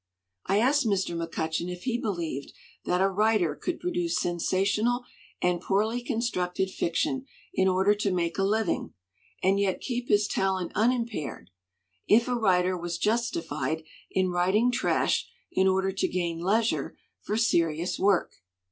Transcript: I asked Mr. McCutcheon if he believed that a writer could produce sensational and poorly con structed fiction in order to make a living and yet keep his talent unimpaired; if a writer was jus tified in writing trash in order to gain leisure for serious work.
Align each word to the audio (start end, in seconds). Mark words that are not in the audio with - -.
I 0.47 0.57
asked 0.57 0.87
Mr. 0.87 1.13
McCutcheon 1.15 1.71
if 1.71 1.83
he 1.83 1.95
believed 1.99 2.53
that 2.85 3.01
a 3.01 3.07
writer 3.07 3.55
could 3.55 3.79
produce 3.79 4.19
sensational 4.19 5.03
and 5.43 5.61
poorly 5.61 6.03
con 6.03 6.21
structed 6.21 6.71
fiction 6.71 7.27
in 7.53 7.67
order 7.67 7.93
to 7.93 8.11
make 8.11 8.39
a 8.39 8.43
living 8.43 8.95
and 9.43 9.59
yet 9.59 9.79
keep 9.79 10.07
his 10.07 10.27
talent 10.27 10.71
unimpaired; 10.73 11.51
if 12.07 12.27
a 12.27 12.33
writer 12.33 12.75
was 12.75 12.97
jus 12.97 13.29
tified 13.29 13.83
in 14.09 14.31
writing 14.31 14.71
trash 14.71 15.29
in 15.51 15.67
order 15.67 15.91
to 15.91 16.07
gain 16.07 16.39
leisure 16.39 16.97
for 17.21 17.37
serious 17.37 17.99
work. 17.99 18.37